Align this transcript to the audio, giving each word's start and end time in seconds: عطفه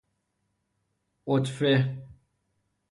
عطفه 1.25 2.01